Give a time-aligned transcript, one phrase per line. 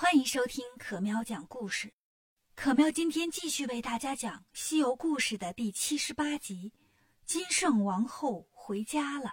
[0.00, 1.92] 欢迎收听可喵讲故事。
[2.54, 6.72] 可喵今天继续为大家讲《西游故事》的第七十八集
[7.26, 9.26] 《金圣王后回家了》。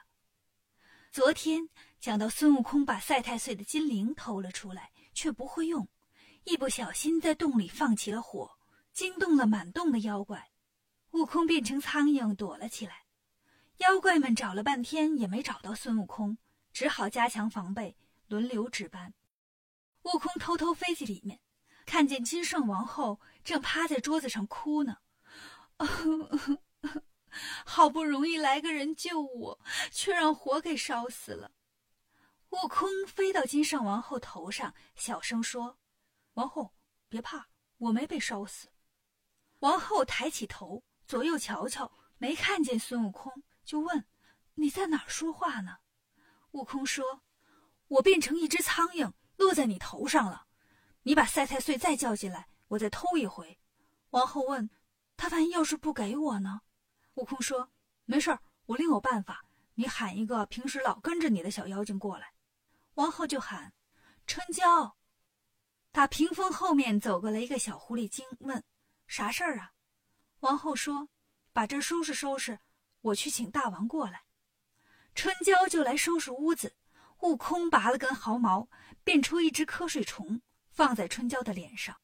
[1.12, 5.88] 昨天讲到孙悟空把赛太岁的金铃偷了出来，却不会用，
[6.46, 8.58] 一不小心在洞里放起了火，
[8.92, 10.50] 惊动了满洞的妖怪。
[11.12, 13.06] 悟空变成苍蝇躲了起来，
[13.78, 16.36] 妖怪们找了半天也没找到孙悟空，
[16.74, 17.96] 只好加强防备，
[18.28, 19.14] 轮流值班。
[20.06, 21.40] 悟空偷偷飞进里面，
[21.86, 24.98] 看见金圣王后正趴在桌子上哭呢。
[27.66, 29.60] 好不容易来个人救我，
[29.92, 31.52] 却让火给烧死了。
[32.52, 35.78] 悟空飞到金圣王后头上，小声说
[36.36, 36.74] ：“王后，
[37.10, 38.70] 别怕，我没被烧死。”
[39.60, 40.84] 王后抬起头。
[41.08, 44.08] 左右瞧瞧，没看见孙悟空，就问
[44.56, 45.78] ：“你在哪说话呢？”
[46.54, 47.22] 悟空说
[47.90, 50.46] ：“我变成一只苍蝇，落在你头上了。
[51.04, 53.60] 你把赛太岁再叫进来，我再偷一回。”
[54.12, 54.70] 王后问
[55.18, 56.62] ：“他万一要是不给我呢？”
[57.16, 57.70] 悟空说
[58.06, 59.46] ：“没事儿，我另有办法。
[59.76, 62.34] 你喊一个平时老跟着你的小妖精过来。”
[62.96, 63.74] 王后就喊
[64.26, 64.96] ：“春娇。”
[65.92, 68.64] 打屏风后面走过来一个小狐狸精，问
[69.08, 69.72] ：“啥事儿啊？”
[70.42, 71.10] 王后说
[71.54, 72.60] ：“把这收拾收拾，
[73.02, 74.24] 我去请大王过来。”
[75.16, 76.76] 春娇就来收拾屋子。
[77.26, 78.70] 悟空拔了根毫毛，
[79.04, 81.98] 变出一只瞌睡虫，放在春娇的脸上。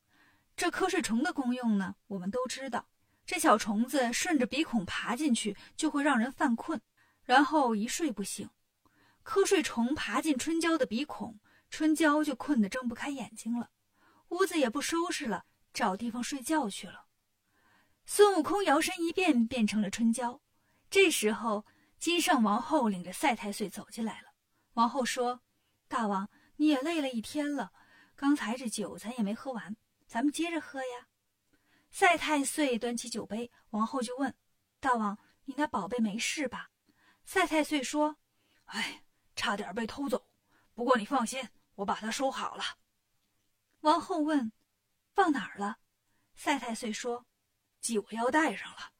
[0.56, 2.88] 这瞌睡虫的功用呢，我们都知道。
[3.24, 6.82] 这小虫子顺着鼻孔爬进去，就会让人犯困，
[7.24, 8.50] 然后一睡不醒。
[9.24, 13.70] 瞌睡虫爬进春娇的鼻孔，春娇就困得睁不开眼睛了。
[14.30, 17.06] 屋子也不收拾了，找地方睡觉去了。
[18.08, 20.42] 孙悟空摇身一变，变成了春娇。
[20.90, 21.64] 这时候，
[22.00, 24.31] 金圣王后领着赛太岁走进来了。
[24.74, 25.42] 王后说
[25.88, 27.74] ：“大王，你也累了一天了，
[28.16, 29.76] 刚才这酒咱也没喝完，
[30.08, 31.08] 咱们接着喝呀。”
[31.92, 34.34] 赛太岁端起酒杯，王后就问
[34.80, 36.70] ：“大王，你那宝贝没事吧？”
[37.26, 38.18] 赛太岁说
[38.66, 39.04] ：“哎，
[39.36, 40.28] 差点被偷走，
[40.74, 42.64] 不过你放心，我把它收好了。”
[43.82, 44.52] 王后问
[45.14, 45.80] ：“放哪儿了？”
[46.36, 47.26] 赛太岁说。
[47.82, 48.94] 系我腰带上了。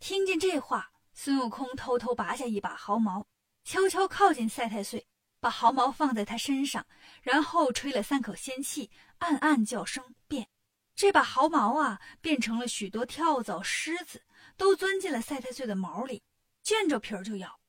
[0.00, 3.28] 听见这话，孙悟空偷偷拔下一把毫毛，
[3.68, 5.06] 悄悄靠近赛太岁，
[5.40, 6.86] 把毫毛放在他身上，
[7.20, 10.48] 然后吹了三口仙气，暗暗叫声变。
[10.94, 14.24] 这把毫毛啊，变成了许多跳蚤、虱子，
[14.56, 16.22] 都钻进了赛太岁的毛里，
[16.62, 17.60] 见着皮儿就咬。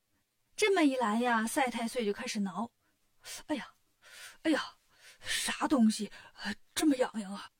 [0.56, 2.70] 这么一来呀，赛太岁就开始挠。
[3.48, 3.74] 哎呀，
[4.44, 4.76] 哎呀，
[5.20, 6.10] 啥东西
[6.74, 7.50] 这么痒痒啊？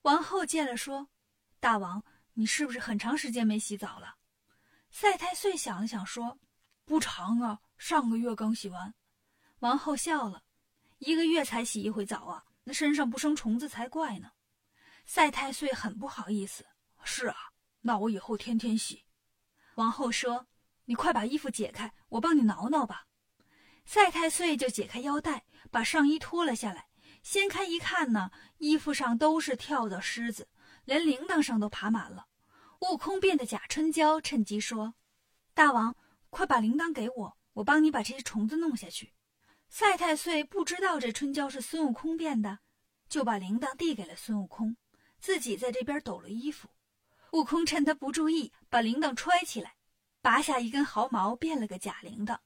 [0.00, 1.10] 王后见了说
[1.60, 4.16] ：“大王。”你是不是很长时间没洗澡了？
[4.90, 6.38] 赛太岁想了想说
[6.86, 8.94] ：“不长啊，上个月刚洗完。”
[9.60, 10.42] 王后笑了
[10.98, 14.30] ：“一个月才洗一回澡啊，那身上不生虫子才怪呢。”
[15.04, 16.66] 赛太岁很不好意思
[17.04, 17.36] ：“是啊，
[17.80, 19.04] 那我以后天天洗。”
[19.76, 20.46] 王后说
[20.86, 23.06] ：“你快把衣服解开，我帮你挠挠吧。”
[23.84, 26.88] 赛太岁就解开腰带，把上衣脱了下来，
[27.22, 30.48] 掀开一看呢，衣服上都是跳蚤虱子。
[30.84, 32.26] 连铃铛上都爬满了，
[32.80, 34.94] 悟空变的假春娇趁机说
[35.52, 35.96] ：“大王，
[36.30, 39.12] 快把铃铛给我，我帮你把这些虫子弄下去。”
[39.68, 42.60] 赛太岁不知道这春娇是孙悟空变的，
[43.08, 44.76] 就把铃铛递给了孙悟空，
[45.18, 46.68] 自己在这边抖了衣服。
[47.32, 49.74] 悟空趁他不注意，把铃铛揣起来，
[50.22, 52.38] 拔下一根毫毛变了个假铃铛，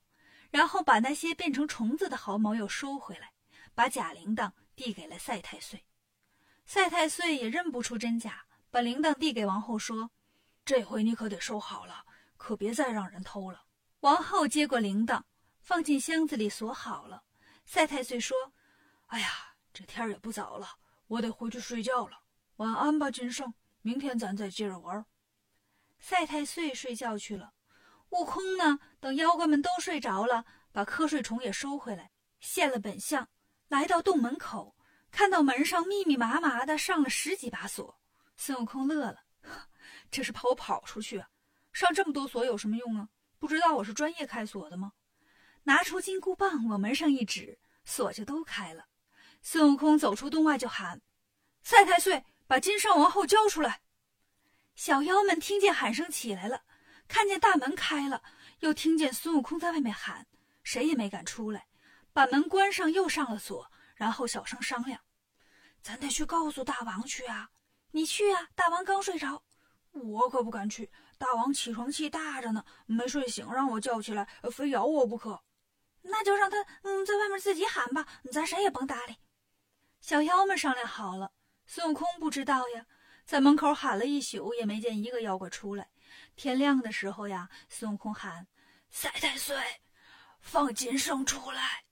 [0.50, 3.32] 然后把那些变成虫子的毫毛又收回来，
[3.75, 5.84] 把假铃铛递给了赛太岁。
[6.65, 10.10] 赛太岁也认不出真假，把铃铛递给王后说
[10.65, 12.06] ：“这回你可得收好了，
[12.37, 13.65] 可别再让人偷了。”
[14.00, 15.22] 王后接过铃铛，
[15.61, 17.22] 放进箱子里锁好了。
[17.66, 18.34] 赛太岁说
[19.09, 19.28] ：“哎呀，
[19.75, 20.66] 这天也不早了，
[21.06, 22.22] 我得回去睡觉了。
[22.56, 23.53] 晚安吧，金圣。
[23.83, 25.05] 明天咱再接着玩。”
[26.00, 27.53] 赛太岁睡觉去了。
[28.09, 28.78] 悟空呢？
[29.00, 32.10] 等妖怪们都睡着了，把瞌睡虫也收回来，
[32.41, 33.28] 现了本相，
[33.69, 34.75] 来到洞门口。
[35.10, 38.01] 看到门上密密麻麻的上了十几把锁，
[38.39, 39.25] 孙悟空乐了，
[40.10, 41.28] 这是怕我跑出去啊！
[41.72, 43.09] 上这么多锁有什么用啊？
[43.41, 44.92] 不知道我是专业开锁的吗？
[45.63, 48.84] 拿出金箍棒往门上一指，锁就都开了。
[49.41, 51.01] 孙悟空走出洞外就喊
[51.65, 53.81] ：“赛太岁，把金圣王后交出来！”
[54.77, 56.65] 小妖们听见喊声起来了，
[57.09, 58.22] 看见大门开了，
[58.59, 60.27] 又听见孙悟空在外面喊，
[60.63, 61.66] 谁也没敢出来，
[62.13, 63.72] 把门关上，又上了锁。
[63.95, 65.01] 然后小声商量
[65.81, 67.48] ：“咱得去告诉大王去啊！
[67.92, 68.48] 你去啊！
[68.54, 69.42] 大王刚睡着，
[69.92, 70.91] 我可不敢去。
[71.21, 75.43] 大王起床气大着呢，没睡醒，让我叫起来，非咬我不可。
[76.01, 79.19] 那就让他嗯，在外面自己喊吧，咱谁也甭搭理。”
[80.01, 81.33] 小妖们商量好了，
[81.67, 82.87] 孙悟空不知道呀，
[83.27, 85.91] 在门口喊了一宿，也没见一个妖怪出来。
[86.37, 88.47] 天亮的时候呀，孙悟空喊
[88.89, 89.55] ：“赛太岁，
[90.41, 91.84] 放金圣出来！”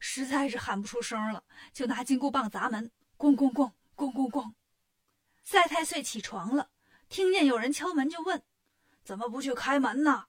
[0.00, 1.44] 实在是喊不出声了，
[1.74, 4.54] 就拿金箍棒砸门，咣咣咣，咣咣咣。
[5.44, 6.70] 赛太岁起床了，
[7.08, 8.42] 听见有人敲门，就问
[9.02, 10.26] ：“怎么不去开门呢？”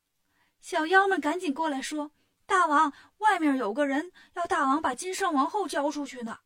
[0.61, 2.11] 小妖们赶紧过来说
[2.45, 6.39] ：“大王，外面有个人要大王把金圣王后交出去呢。”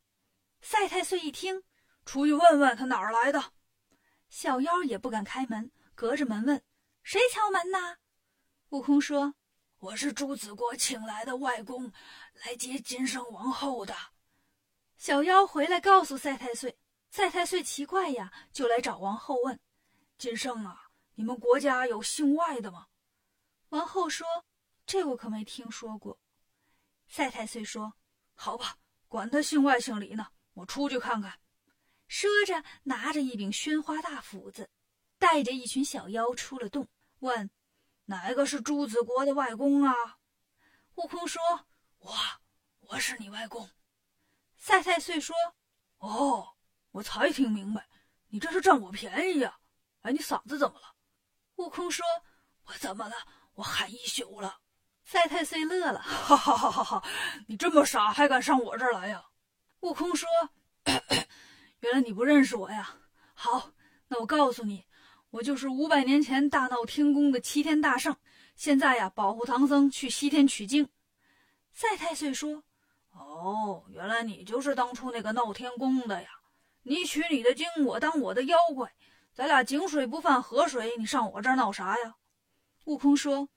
[0.62, 1.64] 赛太岁一听，
[2.06, 3.54] 出去问问他哪儿来的。
[4.30, 6.64] 小妖也不敢开门，隔着门问
[7.04, 7.98] ：“谁敲门呢？”
[8.70, 9.36] 悟空说
[9.80, 11.92] ：“我是朱子国请来的外公，
[12.46, 13.96] 来接金圣王后的。”
[14.98, 16.78] 小妖回来告诉赛太岁，
[17.12, 19.60] 赛太岁奇怪呀，就来找王后问
[20.24, 22.88] ：“金圣啊，你们国家有姓外的吗？”
[23.70, 24.26] 王后说
[24.88, 26.18] ：“这我可没听说过。”
[27.10, 27.96] 赛太岁说
[28.34, 28.78] ：“好吧，
[29.10, 31.42] 管他姓外姓李呢，我出去看看。”
[32.08, 34.70] 说着，拿着一柄宣花大斧子，
[35.18, 36.88] 带着一群小妖出了洞，
[37.20, 37.52] 问
[38.06, 39.94] ：“哪个是朱子国的外公啊？”
[40.96, 41.42] 悟空说
[42.00, 42.16] ：“我，
[42.80, 43.70] 我是你外公。”
[44.56, 45.36] 赛太岁说
[46.00, 46.56] ：“哦，
[46.92, 47.90] 我才听明白，
[48.30, 49.60] 你这是占我便宜呀！
[50.04, 50.96] 哎，你嗓子怎么了？”
[51.58, 52.06] 悟空说
[52.66, 53.16] ：“我怎么了？”
[53.56, 54.60] 我喊一宿了，
[55.04, 57.04] 赛太岁乐了， 哈哈哈哈哈！
[57.48, 59.26] 你这么傻，还敢上我这儿来呀？
[59.82, 60.28] 悟空说
[61.82, 62.96] ：“原来你不认识我呀？
[63.36, 63.74] 好，
[64.08, 64.86] 那我告诉你，
[65.30, 68.18] 我就是五百年前大闹天宫的齐天大圣，
[68.56, 70.90] 现在呀，保护唐僧去西天取经。”
[71.72, 72.64] 赛太岁说
[73.14, 76.30] ：“哦，原来你就是当初那个闹天宫的呀！
[76.82, 78.96] 你取你的经，我当我的妖怪，
[79.34, 82.16] 咱俩井水不犯河水，你上我这儿闹啥呀？”
[82.86, 83.50] 悟空说：“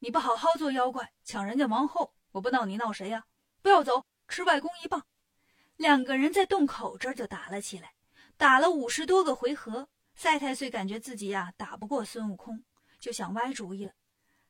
[0.00, 3.24] 你不好好做妖怪，抢人家王后，我不闹你闹谁呀？
[3.62, 5.06] 不要走，吃外公一棒。”
[5.76, 7.94] 两个人在洞口这就打了起来，
[8.36, 9.88] 打了五十多个回合。
[10.14, 12.62] 赛太岁感觉自己呀打不过孙悟空，
[12.98, 13.92] 就想歪主意了。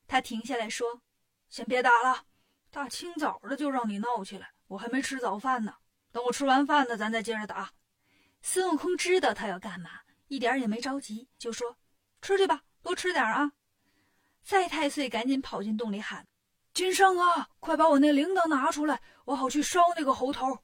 [0.08, 1.02] 他停下来说
[1.48, 2.24] ：“先别打了，
[2.70, 5.76] 大清早的就让你闹起来，我还没吃早饭呢。
[6.10, 7.70] 等我吃完饭呢，咱再接着打。”
[8.42, 9.90] 孙悟空知道他要干嘛，
[10.30, 11.76] 一点也没着急，就说
[12.22, 13.50] ：“吃去吧，多吃点啊。”
[14.44, 16.24] 赛太岁赶紧跑进洞里喊
[16.72, 20.60] ：“金生啊，快把我那铃铛拿出来，我好去烧那个猴头。”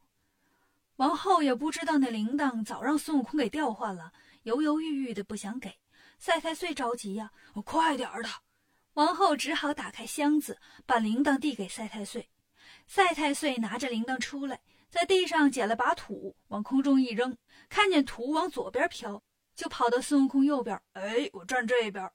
[0.97, 4.13] 王后也不知道那铃铛早让孙悟空给调换了，
[4.45, 5.77] 犹犹豫豫的不想给。
[6.17, 8.29] 赛太岁着急呀，我快点的！
[8.95, 12.31] 王后只好打开箱子，把铃铛递给赛太岁。
[12.87, 17.37] 赛太岁拿着铃铛出来，在地上捡了把土，往空中一扔，
[17.69, 19.21] 看见土往左边飘，
[19.57, 20.81] 就跑到孙悟空右边。
[20.93, 22.09] 哎，我站这边。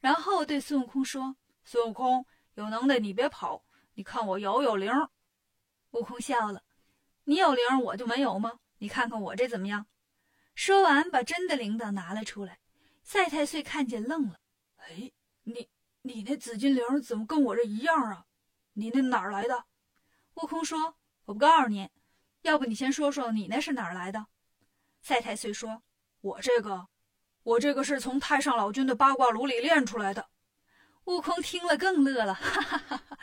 [0.00, 3.62] 然后对孙悟空说：“孙悟空，有能耐你别跑，
[3.94, 4.90] 你看我有有铃。”
[5.92, 6.62] 悟空笑了
[7.24, 8.58] ：“你有铃，我就没有吗？
[8.78, 9.86] 你看看我这怎么样？”
[10.54, 12.58] 说完，把真的铃铛拿了出来。
[13.02, 14.40] 赛太岁看见愣了
[14.76, 15.12] ：“哎，
[15.44, 15.68] 你
[16.02, 18.26] 你那紫金铃怎么跟我这一样啊？
[18.72, 19.64] 你那哪儿来的？”
[20.34, 21.88] 悟空说：“我不告诉你，
[22.42, 24.26] 要不你先说说你那是哪儿来的？”
[25.02, 25.82] 赛太岁说
[26.26, 26.86] ：“我这个。”
[27.46, 30.28] 我这个是从太上老君的八卦炉里炼出来的。
[31.04, 33.18] 悟空听了更乐了，哈哈哈哈！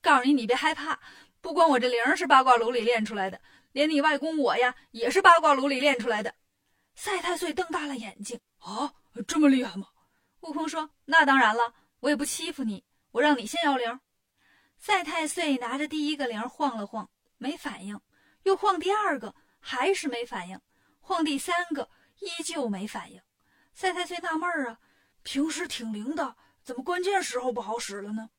[0.00, 0.98] 告诉你，你别害怕，
[1.42, 3.38] 不光我这铃是八卦炉里炼出来的，
[3.72, 6.34] 连你外公我呀也是八卦炉里炼出来的。
[6.94, 8.90] 赛太岁瞪大了眼睛，啊，
[9.26, 9.86] 这么厉害吗？
[10.40, 14.00] 悟空说：“那当然了，我也不欺负你，我让你先摇铃。”
[14.80, 18.00] 赛太岁拿着第一个铃晃了晃，没反应，
[18.44, 20.58] 又晃第二个，还是没反应，
[21.00, 23.20] 晃第三个，依旧没反应。
[23.74, 24.80] 赛太岁纳闷儿啊，
[25.22, 28.30] 平时挺灵的，怎么关键时候不好使了呢？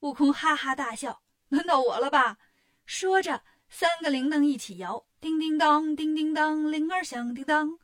[0.00, 2.38] 悟空哈哈大笑：“轮到我了吧？”
[2.86, 7.78] 说着，三个铃铛一起摇，叮叮当，叮叮当，铃儿响叮当。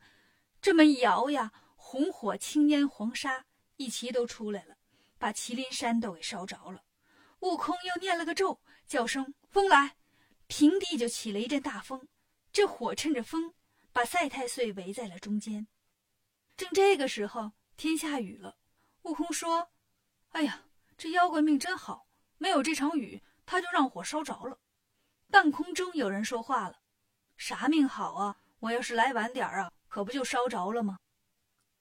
[0.61, 3.45] 这么一摇呀，红火、青烟、黄沙
[3.77, 4.75] 一齐都出来了，
[5.17, 6.83] 把麒麟山都给烧着了。
[7.39, 9.95] 悟空又念了个咒，叫声“风来”，
[10.45, 12.07] 平地就起了一阵大风。
[12.53, 13.55] 这火趁着风，
[13.93, 15.67] 把赛太岁围在了中间。
[16.55, 18.57] 正这个时候，天下雨了。
[19.03, 19.71] 悟空说
[20.29, 20.65] ：“哎呀，
[20.97, 22.07] 这妖怪命真好，
[22.37, 24.59] 没有这场雨，他就让火烧着了。”
[25.31, 26.79] 半空中有人说话了
[27.37, 28.37] ：“啥命好啊？
[28.59, 30.99] 我要是来晚点啊，可不就烧着了吗？”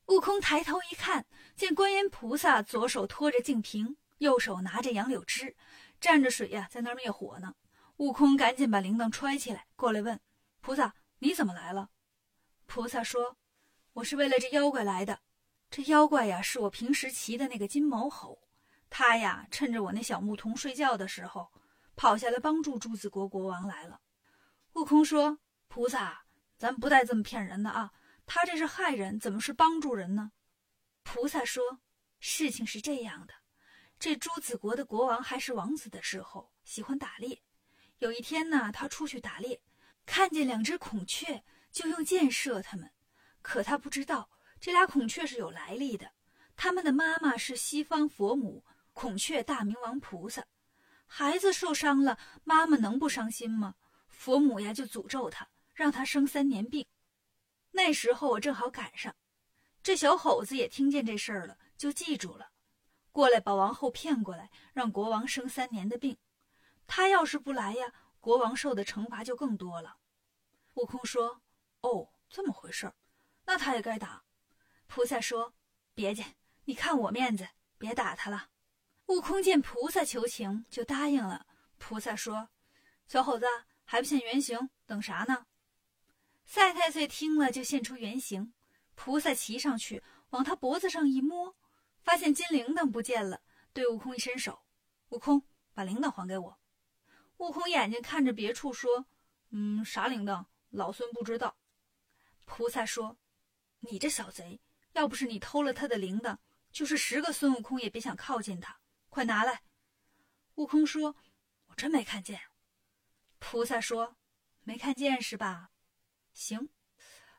[0.06, 5.54] 悟空抬头一看，见观音菩萨左手托着净瓶，右手拿着杨柳枝，
[6.00, 7.54] 蘸着水呀，在那儿灭火呢。
[7.98, 10.18] 悟空赶紧把铃铛揣起来，过来问
[10.62, 11.90] ：“菩萨，你怎么来了？”
[12.70, 13.36] 菩萨说。
[13.94, 15.18] 我是为了这妖怪来的，
[15.72, 18.40] 这妖怪呀是我平时骑的那个金毛猴，
[18.88, 21.50] 他呀趁着我那小牧童睡觉的时候，
[21.96, 24.00] 跑下来帮助朱子国国王来了。
[24.74, 26.24] 悟空说：“菩萨，
[26.56, 27.90] 咱不带这么骗人的啊！
[28.24, 30.30] 他这是害人，怎么是帮助人呢？
[31.02, 31.80] 菩萨说
[32.20, 33.34] ：“事情是这样的，
[33.98, 37.42] 这朱子国的国王还是王子的时候，喜欢打猎。
[37.98, 39.60] 有一天呢，他出去打猎，
[40.06, 42.90] 看见两只孔雀，就用箭射它们。
[43.42, 46.12] 可他不知道，这俩孔雀是有来历的，
[46.56, 50.44] 他们的妈妈是西方佛母孔雀大明王菩萨。
[51.06, 53.74] 孩子受伤了，妈妈能不伤心吗？
[54.08, 56.84] 佛母呀，就诅咒他。”让他生三年病，
[57.70, 59.16] 那时候我正好赶上，
[59.82, 62.50] 这小猴子也听见这事儿了，就记住了，
[63.12, 66.18] 过来把王后骗过来，让国王生三年的病。
[66.86, 69.96] 他要是不来呀，国王受的惩罚就更多了。
[70.74, 71.40] 悟空说
[71.82, 72.92] ：“哦，这么回事，
[73.44, 74.22] 那他也该打。”
[74.86, 75.54] 菩萨说
[75.94, 76.24] ：“别介，
[76.64, 78.48] 你看我面子，别打他了。”
[79.06, 81.46] 悟空见菩萨求情，就答应了。
[81.78, 82.48] 菩萨说
[83.08, 83.46] ：“小伙子
[83.84, 85.46] 还不现原形，等啥呢？”
[86.44, 88.52] 赛太岁听了，就现出原形。
[88.94, 91.56] 菩萨骑上去，往他脖子上一摸，
[92.02, 93.40] 发现金铃铛不见了，
[93.72, 94.60] 对悟空一伸手
[95.10, 96.58] ：“悟空，把铃铛还给我。”
[97.38, 99.06] 悟空眼睛看着别处，说
[99.50, 100.44] ：“嗯，啥铃铛？
[100.70, 101.56] 老孙不知道。”
[102.50, 103.16] 菩萨说
[103.78, 104.60] ：“你这小贼，
[104.94, 106.36] 要不是你偷了他的铃铛，
[106.72, 108.80] 就是十个孙悟空也别想靠近他。
[109.08, 109.62] 快拿来！”
[110.56, 111.14] 悟空说
[111.70, 112.40] ：“我真没看见。”
[113.38, 114.16] 菩萨说
[114.64, 115.70] ：“没看见是吧？”
[116.34, 116.70] 行，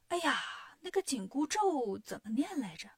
[0.07, 0.41] 哎呀，
[0.79, 2.89] 那个紧箍咒怎么念来着？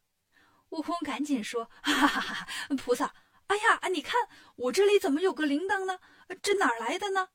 [0.69, 2.45] 悟空赶紧说：“哈哈哈！
[2.45, 3.15] 哈菩萨，
[3.47, 5.99] 哎呀，你看我这里怎么有个铃铛呢？
[6.43, 7.29] 这哪来的呢？”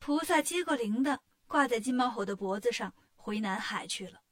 [0.00, 4.22] 菩萨接过铃铛，挂在金毛猴的脖子上，回南海去了。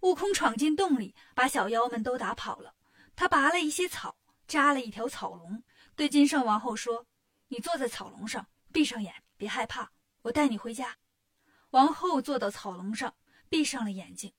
[0.00, 2.74] 悟空闯进洞里，把小妖们都打跑了。
[3.14, 4.16] 他拔了一些草，
[4.48, 5.62] 扎了一条草笼，
[5.94, 7.06] 对金圣王后说
[7.48, 9.92] ：“你坐在草笼上，闭上眼，别害怕，
[10.22, 10.96] 我带你回家。”
[11.70, 13.14] 王后坐到草笼上，
[13.48, 14.32] 闭上了眼睛。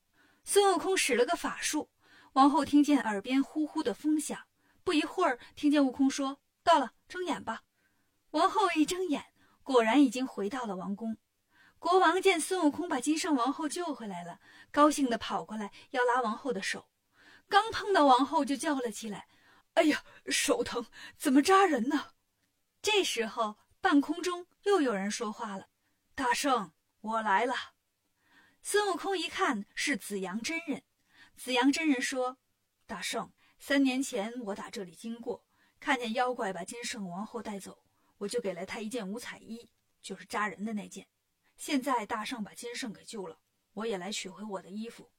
[0.43, 1.91] 孙悟空使了个法术，
[2.34, 4.38] 王后听见耳边呼呼的风响。
[4.84, 7.62] 不一会儿，听见悟空说：“到了，睁眼吧。”
[8.31, 9.24] 王后一睁眼，
[9.62, 11.17] 果然已经回到了王宫。
[11.81, 16.88] 国王见孙悟空把金圣王后救回来了，高兴地跑过来要拉王后的手，
[17.50, 19.27] 刚碰到王后就叫了起来
[19.73, 20.85] ：“哎呀，手疼，
[21.17, 22.11] 怎么扎人呢？”
[22.83, 25.69] 这时候，半空中又有人说话了
[26.13, 26.71] ：“大圣。”
[27.01, 27.55] 我来了，
[28.61, 30.83] 孙悟空一看是紫阳真人。
[31.35, 32.38] 紫阳真人说
[32.85, 35.43] ：“大圣，三年前我打这里经过，
[35.79, 37.83] 看见妖怪把金圣王后带走，
[38.19, 39.67] 我就给了他一件五彩衣，
[40.00, 41.07] 就是扎人的那件。
[41.61, 43.37] 现在大圣把金圣给救了，
[43.73, 45.11] 我也来取回我的衣服。”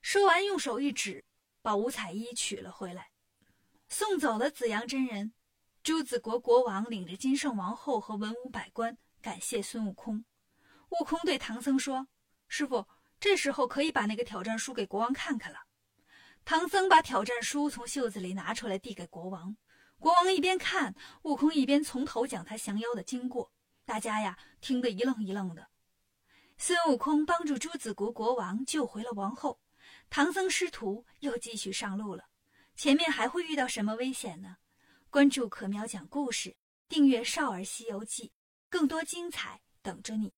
[0.00, 1.26] 说完，用手一指，
[1.60, 3.10] 把五彩衣取了回来，
[3.86, 5.34] 送走了紫阳真人。
[5.82, 10.24] 朱子国国王领着金圣王后和文武百官感谢孙悟空。
[10.88, 12.08] 悟空对唐僧说
[12.48, 12.88] ：“师傅，
[13.20, 15.64] 这时候可以把那个挑战书给国王看看了。”
[16.46, 19.54] 唐僧把挑战书从袖子里拿出来，递给国王。
[19.98, 23.52] 国王一边看，悟空一边从头讲他降妖的经过。
[23.84, 25.68] 大家呀，听得一愣一愣的。
[26.56, 29.60] 孙悟空帮助朱子国国王救回了王后，
[30.08, 32.24] 唐僧师徒又继续上路了。
[32.76, 34.56] 前面还会遇到什么危险呢？
[35.10, 36.56] 关注可喵讲故事，
[36.88, 38.28] 订阅《少儿西游记》，
[38.68, 40.32] 更多精彩等着你。